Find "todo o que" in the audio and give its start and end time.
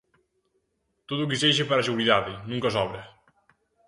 1.09-1.41